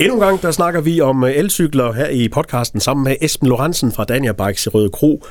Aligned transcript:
Endnu 0.00 0.14
en 0.14 0.20
gang, 0.20 0.42
der 0.42 0.50
snakker 0.50 0.80
vi 0.80 1.00
om 1.00 1.24
øh, 1.24 1.30
elcykler 1.36 1.92
her 1.92 2.08
i 2.08 2.28
podcasten 2.28 2.80
sammen 2.80 3.04
med 3.04 3.16
Esben 3.20 3.48
Lorentzen 3.48 3.92
fra 3.92 4.04
Dania 4.04 4.32
Bikes 4.32 4.66
i 4.66 4.68
Røde 4.68 4.90
Kro. 4.90 5.24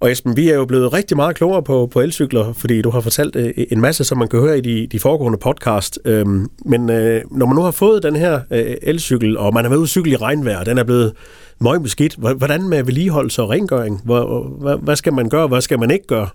Og 0.00 0.12
Esben, 0.12 0.36
vi 0.36 0.50
er 0.50 0.54
jo 0.54 0.64
blevet 0.64 0.92
rigtig 0.92 1.16
meget 1.16 1.36
klogere 1.36 1.62
på, 1.62 1.88
på 1.92 2.00
elcykler, 2.00 2.52
fordi 2.52 2.82
du 2.82 2.90
har 2.90 3.00
fortalt 3.00 3.36
øh, 3.36 3.52
en 3.70 3.80
masse, 3.80 4.04
som 4.04 4.18
man 4.18 4.28
kan 4.28 4.40
høre 4.40 4.58
i 4.58 4.60
de, 4.60 4.86
de 4.86 5.00
foregående 5.00 5.38
podcast. 5.38 5.98
Øhm, 6.04 6.50
men 6.64 6.90
øh, 6.90 7.22
når 7.30 7.46
man 7.46 7.56
nu 7.56 7.62
har 7.62 7.70
fået 7.70 8.02
den 8.02 8.16
her 8.16 8.40
øh, 8.50 8.76
elcykel, 8.82 9.38
og 9.38 9.54
man 9.54 9.64
er 9.64 9.68
med 9.68 9.76
ud 9.76 9.86
cykle 9.86 10.12
i 10.12 10.16
regnvejr, 10.16 10.58
og 10.58 10.66
den 10.66 10.78
er 10.78 10.84
blevet 10.84 11.12
møg 11.58 11.82
beskidt, 11.82 12.14
hvordan 12.14 12.68
med 12.68 12.82
vedligeholdelse 12.82 13.42
og 13.42 13.50
rengøring? 13.50 14.00
Hvad, 14.04 14.82
hvad 14.82 14.96
skal 14.96 15.12
man 15.12 15.28
gøre, 15.28 15.46
hvad 15.46 15.60
skal 15.60 15.78
man 15.78 15.90
ikke 15.90 16.06
gøre? 16.06 16.28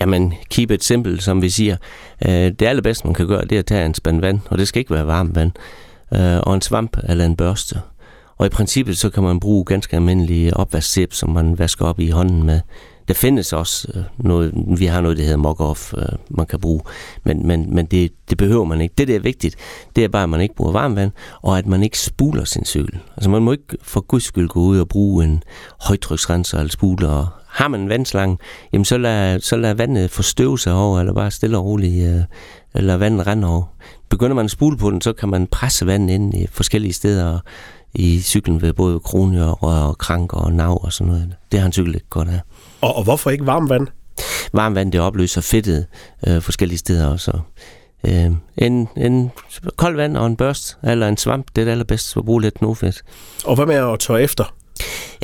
Jamen, 0.00 0.34
keep 0.50 0.70
it 0.70 0.84
simple, 0.84 1.20
som 1.20 1.42
vi 1.42 1.48
siger. 1.48 1.76
Øh, 2.26 2.32
det 2.32 2.62
allerbedste, 2.62 3.06
man 3.06 3.14
kan 3.14 3.26
gøre, 3.26 3.44
det 3.44 3.52
er 3.52 3.58
at 3.58 3.66
tage 3.66 3.86
en 3.86 3.94
spand 3.94 4.20
vand, 4.20 4.40
og 4.50 4.58
det 4.58 4.68
skal 4.68 4.80
ikke 4.80 4.94
være 4.94 5.06
varmt 5.06 5.36
vand 5.36 5.52
øh, 6.14 6.38
og 6.42 6.54
en 6.54 6.62
svamp 6.62 6.96
eller 7.08 7.24
en 7.24 7.36
børste. 7.36 7.80
Og 8.36 8.46
i 8.46 8.48
princippet 8.48 8.98
så 8.98 9.10
kan 9.10 9.22
man 9.22 9.40
bruge 9.40 9.64
ganske 9.64 9.96
almindelige 9.96 10.56
opvasksæb, 10.56 11.12
som 11.12 11.30
man 11.30 11.58
vasker 11.58 11.84
op 11.84 12.00
i 12.00 12.10
hånden 12.10 12.42
med. 12.42 12.60
Der 13.08 13.14
findes 13.14 13.52
også 13.52 13.88
øh, 13.94 14.02
noget, 14.18 14.52
vi 14.78 14.86
har 14.86 15.00
noget, 15.00 15.16
der 15.16 15.24
hedder 15.24 15.38
mock-off, 15.38 16.00
øh, 16.00 16.18
man 16.30 16.46
kan 16.46 16.60
bruge, 16.60 16.80
men, 17.24 17.46
men, 17.46 17.74
men 17.74 17.86
det, 17.86 18.12
det 18.30 18.38
behøver 18.38 18.64
man 18.64 18.80
ikke. 18.80 18.94
Det, 18.98 19.08
der 19.08 19.14
er 19.14 19.20
vigtigt, 19.20 19.56
det 19.96 20.04
er 20.04 20.08
bare, 20.08 20.22
at 20.22 20.28
man 20.28 20.40
ikke 20.40 20.54
bruger 20.54 20.72
varmvand, 20.72 21.10
og 21.42 21.58
at 21.58 21.66
man 21.66 21.82
ikke 21.82 21.98
spuler 21.98 22.44
sin 22.44 22.64
cykel. 22.64 22.98
Altså 23.16 23.30
man 23.30 23.42
må 23.42 23.52
ikke 23.52 23.76
for 23.82 24.00
guds 24.00 24.24
skyld 24.24 24.48
gå 24.48 24.60
ud 24.60 24.78
og 24.78 24.88
bruge 24.88 25.24
en 25.24 25.42
højtryksrenser 25.80 26.58
eller 26.58 26.70
spuler. 26.70 27.39
Har 27.50 27.68
man 27.68 27.80
en 27.80 27.88
vandslange, 27.88 28.38
jamen 28.72 28.84
så 28.84 28.98
lad, 28.98 29.40
så 29.40 29.56
lad 29.56 29.74
vandet 29.74 30.10
forstøve 30.10 30.58
sig 30.58 30.72
over, 30.74 31.00
eller 31.00 31.12
bare 31.12 31.30
stille 31.30 31.58
og 31.58 31.64
roligt, 31.64 32.08
øh, 32.08 32.22
eller 32.74 32.96
vandet 32.96 33.26
rende 33.26 33.48
over. 33.48 33.62
Begynder 34.08 34.34
man 34.34 34.44
at 34.44 34.50
spule 34.50 34.76
på 34.76 34.90
den, 34.90 35.00
så 35.00 35.12
kan 35.12 35.28
man 35.28 35.46
presse 35.46 35.86
vandet 35.86 36.14
ind 36.14 36.34
i 36.34 36.46
forskellige 36.50 36.92
steder 36.92 37.38
i 37.94 38.20
cyklen 38.20 38.62
ved 38.62 38.72
både 38.72 39.00
kronier, 39.00 39.64
og 39.64 39.98
kranker 39.98 40.36
og 40.36 40.52
nav 40.52 40.80
og 40.84 40.92
sådan 40.92 41.12
noget. 41.12 41.36
Det 41.52 41.60
har 41.60 41.66
en 41.66 41.72
cykel 41.72 41.94
ikke 41.94 42.06
godt 42.10 42.28
af. 42.28 42.40
Og, 42.80 42.96
og 42.96 43.04
hvorfor 43.04 43.30
ikke 43.30 43.46
varmt 43.46 43.70
vand? 43.70 43.86
Varmt 44.52 44.74
vand, 44.74 44.92
det 44.92 45.00
opløser 45.00 45.40
fedtet 45.40 45.86
øh, 46.26 46.42
forskellige 46.42 46.78
steder 46.78 47.06
også. 47.06 47.38
Øh, 48.06 48.30
en, 48.56 48.88
en 48.96 49.30
kold 49.76 49.96
vand 49.96 50.16
og 50.16 50.26
en 50.26 50.36
børst, 50.36 50.78
eller 50.82 51.08
en 51.08 51.16
svamp, 51.16 51.46
det 51.56 51.62
er 51.62 51.64
det 51.64 51.72
allerbedste 51.72 52.18
at 52.18 52.24
bruge 52.24 52.42
lidt 52.42 52.62
nofedt. 52.62 53.02
Og 53.44 53.54
hvad 53.54 53.66
med 53.66 53.74
at 53.74 53.98
tørre 53.98 54.22
efter? 54.22 54.54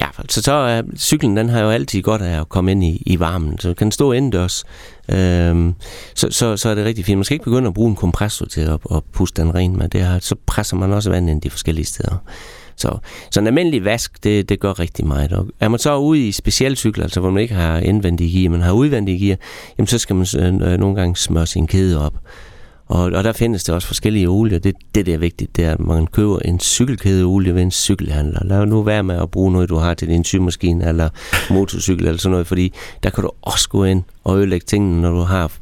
Ja, 0.01 0.07
så, 0.29 0.43
så 0.43 0.53
er 0.53 0.83
cyklen, 0.97 1.37
den 1.37 1.49
har 1.49 1.61
jo 1.61 1.71
altid 1.71 2.03
godt 2.03 2.23
af 2.23 2.41
at 2.41 2.49
komme 2.49 2.71
ind 2.71 2.85
i, 2.85 3.03
i 3.07 3.21
varmen, 3.21 3.59
så 3.59 3.75
kan 3.75 3.91
stå 3.91 4.13
indendørs. 4.13 4.65
Øhm, 5.09 5.75
så, 6.15 6.29
så, 6.31 6.57
så 6.57 6.69
er 6.69 6.75
det 6.75 6.85
rigtig 6.85 7.05
fint. 7.05 7.19
Man 7.19 7.25
skal 7.25 7.35
ikke 7.35 7.45
begynde 7.45 7.69
at 7.69 7.75
bruge 7.75 7.91
en 7.91 7.97
kompressor 7.97 8.47
til 8.47 8.61
at, 8.61 8.79
at 8.95 9.03
puste 9.13 9.43
den 9.43 9.55
ren 9.55 9.79
med. 9.79 9.89
Det 9.89 10.07
her, 10.07 10.19
så 10.19 10.35
presser 10.47 10.77
man 10.77 10.93
også 10.93 11.11
vand 11.11 11.31
ind 11.31 11.43
de 11.43 11.51
forskellige 11.51 11.87
steder. 11.87 12.17
Så, 12.77 12.99
så 13.31 13.41
en 13.41 13.47
almindelig 13.47 13.85
vask, 13.85 14.25
det, 14.25 14.49
det 14.49 14.61
gør 14.61 14.79
rigtig 14.79 15.07
meget. 15.07 15.33
Og 15.33 15.47
er 15.61 15.69
man 15.69 15.79
så 15.79 15.97
ude 15.97 16.29
i 16.29 16.33
specialcykler, 16.33 17.05
altså 17.05 17.21
hvor 17.21 17.31
man 17.31 17.43
ikke 17.43 17.55
har 17.55 17.79
indvendige 17.79 18.41
gear, 18.41 18.51
men 18.51 18.61
har 18.61 18.73
udvendige 18.73 19.27
gear, 19.27 19.37
jamen 19.79 19.87
så 19.87 19.99
skal 19.99 20.17
man 20.17 20.27
øh, 20.63 20.79
nogle 20.79 20.97
gange 20.97 21.17
smøre 21.17 21.47
sin 21.47 21.67
kæde 21.67 22.07
op. 22.07 22.15
Og, 22.89 23.03
og 23.03 23.25
der 23.25 23.33
findes 23.33 23.65
der 23.65 23.73
også 23.73 23.87
forskellige 23.89 24.29
olier. 24.29 24.59
Det, 24.59 24.75
det 24.95 25.07
der 25.07 25.15
er 25.15 25.19
vigtigt, 25.19 25.57
det 25.57 25.65
er, 25.65 25.73
at 25.73 25.81
man 25.81 26.07
køber 26.07 26.39
en 26.39 26.61
cykelkædeolie 26.61 27.55
ved 27.55 27.63
en 27.63 27.71
cykelhandler. 27.71 28.41
Lad 28.45 28.67
nu 28.67 28.83
være 28.83 29.03
med 29.03 29.23
at 29.23 29.31
bruge 29.31 29.53
noget, 29.53 29.69
du 29.69 29.77
har 29.77 29.95
til 29.95 30.09
din 30.09 30.25
symaskine 30.25 30.89
eller 30.89 31.09
motorcykel 31.51 32.07
eller 32.07 32.19
sådan 32.19 32.31
noget, 32.31 32.47
fordi 32.47 32.73
der 33.03 33.11
kan 33.11 33.25
du 33.25 33.31
også 33.43 33.69
gå 33.69 33.85
ind 33.85 34.03
og 34.25 34.39
ødelægge 34.39 34.65
tingene, 34.65 35.03
når 35.03 35.11
du 35.11 35.21
har 35.21 35.53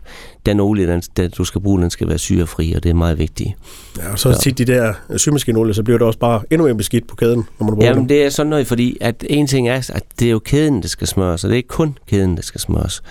den 0.47 0.61
olie, 0.61 0.86
den, 0.86 1.02
den 1.17 1.30
du 1.30 1.45
skal 1.45 1.61
bruge, 1.61 1.83
den 1.83 1.91
skal 1.91 2.08
være 2.08 2.19
syrefri, 2.19 2.72
og 2.72 2.83
det 2.83 2.91
er 2.91 2.95
meget 2.95 3.19
vigtigt. 3.19 3.50
Ja, 3.98 4.12
og 4.12 4.19
så 4.19 4.28
ja. 4.28 4.34
tit 4.34 4.58
de 4.58 4.64
der 4.64 4.92
symaskinolie, 5.17 5.75
så 5.75 5.83
bliver 5.83 5.98
det 5.98 6.06
også 6.06 6.19
bare 6.19 6.42
endnu 6.50 6.67
mere 6.67 6.77
beskidt 6.77 7.06
på 7.06 7.17
kæden, 7.17 7.45
når 7.58 7.67
man 7.67 7.75
bruger 7.75 7.86
Jamen, 7.86 8.00
dem. 8.00 8.08
det 8.08 8.25
er 8.25 8.30
sådan 8.30 8.50
noget, 8.50 8.67
fordi 8.67 8.97
at 9.00 9.25
en 9.28 9.47
ting 9.47 9.69
er, 9.69 9.75
at 9.75 10.05
det 10.19 10.27
er 10.27 10.30
jo 10.30 10.39
kæden, 10.39 10.83
der 10.83 10.89
skal 10.89 11.06
smøres, 11.06 11.45
og 11.45 11.48
det 11.48 11.55
er 11.55 11.56
ikke 11.56 11.69
kun 11.69 11.98
kæden, 12.08 12.36
der 12.36 12.42
skal 12.42 12.61
smøres. 12.61 13.02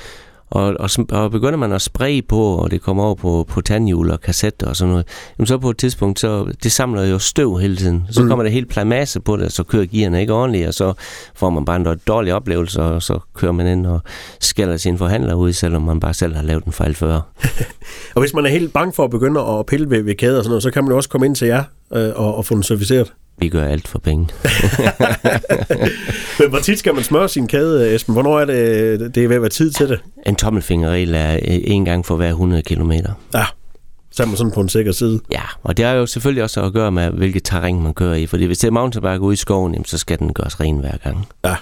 Og, 0.54 0.76
og, 0.80 0.90
og 1.12 1.32
begynder 1.32 1.58
man 1.58 1.72
at 1.72 1.82
spraye 1.82 2.22
på, 2.22 2.42
og 2.42 2.72
det 2.72 2.82
kommer 2.82 3.04
over 3.04 3.16
på, 3.16 3.46
på 3.50 3.62
tandhjul 3.62 4.12
og 4.12 4.22
kassetter 4.22 4.68
og 4.68 4.76
sådan 4.76 4.90
noget, 4.90 5.06
jamen 5.38 5.48
så 5.48 5.58
på 5.58 5.70
et 5.70 5.78
tidspunkt, 5.78 6.20
så 6.20 6.54
det 6.64 6.72
samler 6.72 7.04
jo 7.04 7.20
støv 7.20 7.58
hele 7.58 7.76
tiden. 7.76 8.06
Så 8.10 8.22
mm. 8.22 8.28
kommer 8.28 8.44
der 8.44 8.52
helt 8.52 8.70
plamasse 8.70 9.20
på 9.20 9.38
det, 9.38 9.46
og 9.46 9.52
så 9.52 9.64
kører 9.64 9.86
gearne 9.86 10.22
ikke 10.22 10.34
ordentligt, 10.34 10.68
og 10.68 10.74
så 10.74 10.94
får 11.36 11.50
man 11.50 11.66
bare 11.66 11.76
en 11.76 12.00
dårlig 12.08 12.34
oplevelse, 12.34 12.82
og 12.82 13.04
så 13.04 13.20
kører 13.34 13.52
man 13.52 13.68
ind 13.68 13.86
og 13.86 14.02
skælder 14.40 14.78
sin 14.78 14.98
forhandler 14.98 15.34
ud, 15.34 15.54
selvom 15.54 15.82
man 15.82 16.00
bare 16.00 16.14
selv 16.14 16.36
har 16.36 16.44
lavet 16.44 16.64
en 16.64 16.72
fejl 16.72 16.96
før. 16.96 17.22
og 18.16 18.22
hvis 18.22 18.34
man 18.34 18.46
er 18.46 18.50
helt 18.50 18.74
bange 18.74 18.94
for 18.94 19.04
at 19.04 19.12
begynde 19.12 19.42
at 19.42 19.66
pille 19.66 19.90
ved, 19.90 20.02
ved 20.02 20.16
kæder 20.16 20.38
og 20.38 20.44
sådan 20.44 20.52
noget, 20.52 20.64
så 20.64 20.72
kan 20.72 20.84
man 20.84 20.92
jo 20.92 20.98
også 20.98 21.10
komme 21.10 21.26
ind 21.26 21.36
til 21.36 21.48
jer 21.48 21.64
øh, 21.94 22.12
og, 22.16 22.36
og 22.36 22.46
få 22.46 22.56
den 22.56 22.64
serviceret. 22.64 23.14
Vi 23.38 23.50
gør 23.50 23.66
alt 23.66 23.88
for 23.88 24.00
penge. 24.00 24.28
Men 26.40 26.50
hvor 26.50 26.60
tit 26.60 26.80
skal 26.80 26.94
man 26.96 27.04
smøre 27.04 27.30
sin 27.30 27.48
kæde, 27.48 27.96
Esben? 27.96 28.14
Hvornår 28.14 28.40
er 28.40 28.46
det, 28.46 29.16
det 29.16 29.24
er 29.24 29.28
ved 29.28 29.36
at 29.36 29.42
være 29.42 29.50
tid 29.50 29.72
til 29.72 29.90
det? 29.90 30.00
En 30.26 30.36
tommelfingerregel 30.36 31.14
er 31.16 31.38
en 31.44 31.86
gang 31.86 32.06
for 32.06 32.16
hver 32.16 32.30
100 32.30 32.64
km. 32.64 32.92
Ja, 33.34 33.46
så 34.12 34.24
er 34.24 34.28
man 34.28 34.38
sådan 34.38 34.52
på 34.52 34.62
en 34.62 34.70
sikker 34.70 34.92
side. 34.92 35.20
Ja, 35.32 35.42
og 35.64 35.78
det 35.78 35.86
har 35.86 35.94
jo 35.94 36.06
selvfølgelig 36.06 36.44
også 36.44 36.62
at 36.62 36.74
gøre 36.74 36.92
med, 36.92 37.10
hvilket 37.10 37.44
terræn 37.44 37.82
man 37.82 37.94
kører 37.94 38.16
i. 38.16 38.26
Fordi 38.26 38.46
hvis 38.46 38.58
det 38.58 38.68
er 38.68 38.72
mountainbike 38.72 39.22
ude 39.22 39.34
i 39.34 39.38
skoven, 39.38 39.86
så 39.86 39.98
skal 39.98 40.20
den 40.20 40.34
gøres 40.34 40.60
ren 40.60 40.78
hver 40.78 40.98
gang. 40.98 41.28
Ja, 41.46 41.56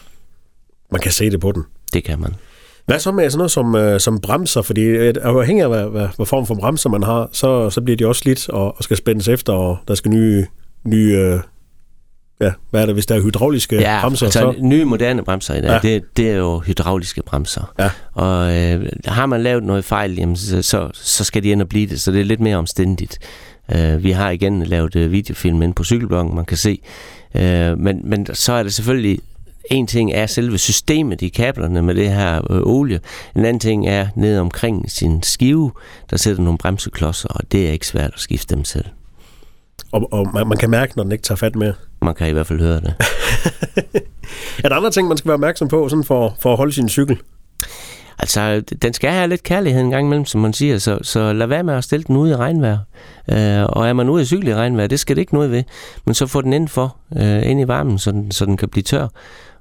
man 0.91 1.01
kan 1.01 1.11
se 1.11 1.29
det 1.29 1.39
på 1.39 1.51
den. 1.51 1.63
Det 1.93 2.03
kan 2.03 2.19
man. 2.19 2.35
Hvad 2.85 2.99
så 2.99 3.11
med 3.11 3.29
sådan 3.29 3.37
noget 3.37 3.51
som, 3.51 3.75
øh, 3.75 3.99
som 3.99 4.19
bremser? 4.19 4.61
Fordi 4.61 4.81
øh, 4.81 5.13
afhængig 5.21 5.63
af, 5.63 5.69
hvad, 5.69 5.83
hvad, 5.83 6.07
hvad 6.15 6.25
form 6.25 6.45
for 6.45 6.55
bremser 6.55 6.89
man 6.89 7.03
har, 7.03 7.29
så, 7.31 7.69
så 7.69 7.81
bliver 7.81 7.97
de 7.97 8.07
også 8.07 8.19
slidt 8.19 8.49
og, 8.49 8.77
og 8.77 8.83
skal 8.83 8.97
spændes 8.97 9.27
efter, 9.27 9.53
og 9.53 9.77
der 9.87 9.95
skal 9.95 10.11
nye, 10.11 10.45
nye 10.83 11.17
øh, 11.17 11.39
ja, 12.41 12.51
hvad 12.69 12.81
er 12.81 12.85
det, 12.85 12.95
hvis 12.95 13.05
der 13.05 13.15
er 13.15 13.21
hydrauliske 13.21 13.75
ja, 13.75 14.01
bremser? 14.01 14.25
Altså, 14.25 14.39
så 14.39 14.55
nye 14.61 14.85
moderne 14.85 15.23
bremser 15.23 15.55
i 15.55 15.61
dag, 15.61 15.79
ja. 15.83 15.89
det, 15.89 16.17
det 16.17 16.29
er 16.29 16.35
jo 16.35 16.59
hydrauliske 16.59 17.23
bremser. 17.23 17.73
Ja. 17.79 17.89
Og 18.13 18.57
øh, 18.57 18.89
har 19.05 19.25
man 19.25 19.41
lavet 19.41 19.63
noget 19.63 19.85
fejl, 19.85 20.15
jamen, 20.15 20.35
så, 20.35 20.61
så, 20.61 20.89
så 20.93 21.23
skal 21.23 21.43
de 21.43 21.49
ind 21.49 21.61
og 21.61 21.69
blive 21.69 21.87
det, 21.87 22.01
så 22.01 22.11
det 22.11 22.19
er 22.21 22.25
lidt 22.25 22.39
mere 22.39 22.57
omstændigt. 22.57 23.19
Uh, 23.75 24.03
vi 24.03 24.11
har 24.11 24.29
igen 24.29 24.63
lavet 24.63 24.95
uh, 24.95 25.11
videofilm 25.11 25.61
ind 25.61 25.73
på 25.73 25.83
cykelbloggen, 25.83 26.35
man 26.35 26.45
kan 26.45 26.57
se. 26.57 26.81
Uh, 27.35 27.41
men, 27.79 28.01
men 28.03 28.27
så 28.33 28.53
er 28.53 28.63
det 28.63 28.73
selvfølgelig 28.73 29.19
en 29.71 29.87
ting 29.87 30.11
er 30.11 30.25
selve 30.25 30.57
systemet 30.57 31.21
i 31.21 31.29
kablerne 31.29 31.81
med 31.81 31.95
det 31.95 32.09
her 32.09 32.51
øh, 32.51 32.61
olie. 32.65 32.99
En 33.35 33.45
anden 33.45 33.59
ting 33.59 33.87
er 33.87 34.07
ned 34.15 34.39
omkring 34.39 34.91
sin 34.91 35.23
skive, 35.23 35.71
der 36.09 36.17
sætter 36.17 36.43
nogle 36.43 36.57
bremseklodser, 36.57 37.29
og 37.29 37.51
det 37.51 37.67
er 37.67 37.71
ikke 37.71 37.87
svært 37.87 38.11
at 38.13 38.19
skifte 38.19 38.55
dem 38.55 38.63
selv. 38.63 38.85
Og, 39.91 40.13
og 40.13 40.27
man, 40.33 40.47
man 40.47 40.57
kan 40.57 40.69
mærke, 40.69 40.93
når 40.95 41.03
den 41.03 41.11
ikke 41.11 41.23
tager 41.23 41.37
fat 41.37 41.55
med. 41.55 41.73
Man 42.01 42.15
kan 42.15 42.27
i 42.27 42.31
hvert 42.31 42.47
fald 42.47 42.59
høre 42.59 42.79
det. 42.79 42.93
er 44.63 44.69
der 44.69 44.75
andre 44.75 44.91
ting, 44.91 45.07
man 45.07 45.17
skal 45.17 45.27
være 45.27 45.33
opmærksom 45.33 45.67
på 45.67 45.89
sådan 45.89 46.03
for, 46.03 46.35
for 46.41 46.51
at 46.51 46.57
holde 46.57 46.73
sin 46.73 46.89
cykel? 46.89 47.17
Altså, 48.19 48.63
den 48.81 48.93
skal 48.93 49.11
have 49.11 49.27
lidt 49.27 49.43
kærlighed 49.43 49.81
en 49.81 49.89
gang 49.89 50.05
imellem, 50.05 50.25
som 50.25 50.41
man 50.41 50.53
siger, 50.53 50.77
så, 50.77 50.99
så 51.01 51.33
lad 51.33 51.47
være 51.47 51.63
med 51.63 51.73
at 51.73 51.83
stille 51.83 52.03
den 52.03 52.17
ude 52.17 52.31
i 52.31 52.35
regnvejr. 52.35 52.77
Øh, 53.31 53.65
og 53.69 53.87
er 53.87 53.93
man 53.93 54.09
ude 54.09 54.21
i 54.21 54.25
cykel 54.25 54.47
i 54.47 54.55
regnvejr, 54.55 54.87
det 54.87 54.99
skal 54.99 55.15
det 55.15 55.21
ikke 55.21 55.33
noget 55.33 55.51
ved, 55.51 55.63
men 56.05 56.15
så 56.15 56.27
få 56.27 56.41
den 56.41 56.53
indenfor, 56.53 56.95
øh, 57.17 57.49
ind 57.49 57.61
i 57.61 57.67
varmen, 57.67 57.97
så 57.97 58.11
den, 58.11 58.31
så 58.31 58.45
den 58.45 58.57
kan 58.57 58.69
blive 58.69 58.83
tør. 58.83 59.07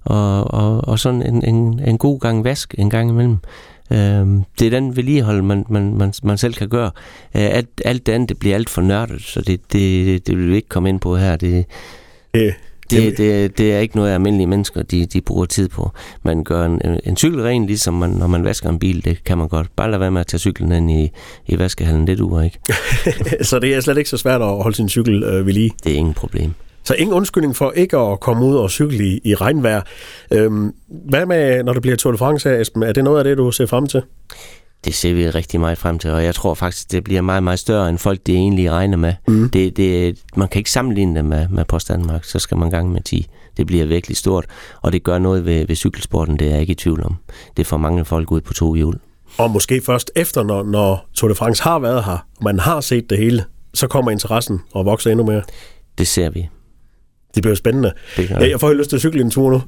Og, 0.04 0.54
og, 0.54 0.88
og 0.88 0.98
sådan 0.98 1.22
en, 1.22 1.44
en, 1.44 1.80
en 1.86 1.98
god 1.98 2.20
gang 2.20 2.44
vask 2.44 2.74
en 2.78 2.91
gang 2.91 3.10
imellem. 3.10 3.38
Øh, 3.92 4.42
det 4.58 4.66
er 4.66 4.70
den 4.70 4.96
vedligehold, 4.96 5.42
man, 5.42 5.64
man, 5.68 5.94
man, 5.94 6.12
man 6.22 6.38
selv 6.38 6.54
kan 6.54 6.68
gøre. 6.68 6.90
Øh, 7.36 7.56
alt, 7.56 7.68
alt 7.84 8.06
det 8.06 8.12
andet, 8.12 8.28
det 8.28 8.38
bliver 8.38 8.54
alt 8.54 8.70
for 8.70 8.82
nørdet, 8.82 9.22
så 9.22 9.40
det, 9.40 9.72
det, 9.72 10.26
det 10.26 10.38
vil 10.38 10.50
vi 10.50 10.56
ikke 10.56 10.68
komme 10.68 10.88
ind 10.88 11.00
på 11.00 11.16
her. 11.16 11.36
Det, 11.36 11.66
det, 12.34 12.54
det, 12.90 13.18
det, 13.18 13.58
det 13.58 13.72
er 13.72 13.78
ikke 13.78 13.96
noget, 13.96 14.14
almindelige 14.14 14.46
mennesker 14.46 14.82
de, 14.82 15.06
de 15.06 15.20
bruger 15.20 15.46
tid 15.46 15.68
på. 15.68 15.90
Man 16.22 16.44
gør 16.44 16.66
en, 16.66 16.80
en 17.04 17.16
cykel 17.16 17.42
ren, 17.42 17.66
ligesom 17.66 17.94
man, 17.94 18.10
når 18.10 18.26
man 18.26 18.44
vasker 18.44 18.68
en 18.68 18.78
bil. 18.78 19.04
Det 19.04 19.24
kan 19.24 19.38
man 19.38 19.48
godt. 19.48 19.76
Bare 19.76 19.90
lade 19.90 20.00
være 20.00 20.10
med 20.10 20.20
at 20.20 20.26
tage 20.26 20.38
cyklen 20.38 20.72
ind 20.72 20.90
i, 20.90 21.10
i 21.46 21.58
vaskehallen. 21.58 22.06
Det 22.06 22.18
duer 22.18 22.42
ikke. 22.42 22.58
så 23.48 23.58
det 23.58 23.74
er 23.74 23.80
slet 23.80 23.98
ikke 23.98 24.10
så 24.10 24.16
svært 24.16 24.42
at 24.42 24.62
holde 24.62 24.76
sin 24.76 24.88
cykel 24.88 25.22
øh, 25.22 25.46
ved 25.46 25.52
lige? 25.52 25.70
Det 25.84 25.92
er 25.92 25.96
ingen 25.96 26.14
problem. 26.14 26.54
Så 26.84 26.94
ingen 26.94 27.14
undskyldning 27.14 27.56
for 27.56 27.70
ikke 27.70 27.97
at 27.97 28.21
komme 28.21 28.44
ud 28.44 28.56
og 28.56 28.71
cykle 28.71 29.04
i, 29.04 29.21
i 29.24 29.34
regnvejr. 29.34 29.82
Øhm, 30.30 30.72
hvad 31.09 31.27
med, 31.27 31.62
når 31.62 31.72
det 31.72 31.82
bliver 31.82 31.97
Tour 31.97 32.12
de 32.12 32.18
France 32.18 32.60
Esben? 32.60 32.82
Er 32.82 32.92
det 32.92 33.04
noget 33.04 33.18
af 33.18 33.24
det, 33.24 33.38
du 33.38 33.50
ser 33.50 33.66
frem 33.66 33.86
til? 33.86 34.03
Det 34.84 34.94
ser 34.94 35.15
vi 35.15 35.30
rigtig 35.30 35.60
meget 35.60 35.78
frem 35.78 35.98
til, 35.98 36.10
og 36.10 36.24
jeg 36.24 36.34
tror 36.34 36.54
faktisk, 36.54 36.92
det 36.92 37.04
bliver 37.04 37.21
meget, 37.21 37.42
meget 37.42 37.59
større, 37.59 37.88
end 37.88 37.98
folk 37.98 38.27
det 38.27 38.34
egentlig 38.34 38.71
regner 38.71 38.97
med. 38.97 39.15
Mm. 39.28 39.50
Det, 39.50 39.77
det, 39.77 40.18
man 40.36 40.48
kan 40.48 40.59
ikke 40.59 40.71
sammenligne 40.71 41.16
det 41.16 41.24
med, 41.24 41.48
med 41.48 41.65
Post 41.65 41.88
Danmark, 41.88 42.24
så 42.24 42.38
skal 42.38 42.56
man 42.56 42.71
gang 42.71 42.92
med 42.92 43.00
10. 43.00 43.27
Det 43.56 43.66
bliver 43.66 43.86
virkelig 43.86 44.16
stort, 44.16 44.47
og 44.82 44.92
det 44.92 45.03
gør 45.03 45.18
noget 45.18 45.44
ved, 45.44 45.66
ved 45.66 45.77
cykelsporten, 45.77 46.38
det 46.38 46.47
er 46.47 46.50
jeg 46.50 46.60
ikke 46.60 46.71
i 46.71 46.74
tvivl 46.74 47.03
om. 47.04 47.16
Det 47.56 47.66
får 47.66 47.77
mange 47.77 48.04
folk 48.04 48.32
ud 48.32 48.41
på 48.41 48.53
to 48.53 48.74
hjul. 48.74 48.94
Og 49.38 49.50
måske 49.50 49.82
først 49.86 50.10
efter, 50.16 50.42
når, 50.42 50.62
når 50.62 51.06
Tour 51.15 51.28
de 51.28 51.34
France 51.34 51.62
har 51.62 51.78
været 51.78 52.04
her, 52.04 52.27
og 52.38 52.44
man 52.44 52.59
har 52.59 52.80
set 52.80 53.10
det 53.10 53.18
hele, 53.18 53.44
så 53.74 53.86
kommer 53.86 54.10
interessen 54.10 54.60
og 54.72 54.84
vokser 54.84 55.10
endnu 55.10 55.27
mere. 55.27 55.42
Det 55.98 56.09
ser 56.09 56.30
vi. 56.30 56.48
Det 57.34 57.42
bliver 57.42 57.54
spændende. 57.54 57.92
Det 58.16 58.30
ja, 58.30 58.50
jeg 58.50 58.60
får 58.60 58.72
lyst 58.72 58.91
til 58.91 58.97
at 58.97 59.00
cykle 59.00 59.21
en 59.21 59.30
tur 59.30 59.50
nu. 59.50 59.62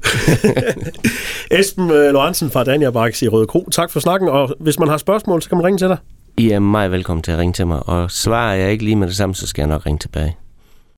Esben 1.59 1.91
øh, 1.91 2.13
Lorentzen 2.13 2.51
fra 2.51 2.63
Dania 2.63 2.91
Bikes 2.91 3.21
i 3.21 3.27
Røde 3.27 3.47
Kro. 3.47 3.69
Tak 3.71 3.91
for 3.91 3.99
snakken, 3.99 4.29
og 4.29 4.55
hvis 4.59 4.79
man 4.79 4.87
har 4.87 4.97
spørgsmål, 4.97 5.41
så 5.41 5.49
kan 5.49 5.57
man 5.57 5.65
ringe 5.65 5.77
til 5.77 5.87
dig. 5.87 5.97
I 6.37 6.49
er 6.49 6.59
meget 6.59 6.91
velkommen 6.91 7.23
til 7.23 7.31
at 7.31 7.37
ringe 7.37 7.53
til 7.53 7.67
mig, 7.67 7.89
og 7.89 8.11
svarer 8.11 8.55
jeg 8.55 8.71
ikke 8.71 8.83
lige 8.83 8.95
med 8.95 9.07
det 9.07 9.15
samme, 9.15 9.35
så 9.35 9.47
skal 9.47 9.61
jeg 9.61 9.69
nok 9.69 9.85
ringe 9.85 9.99
tilbage. 9.99 10.37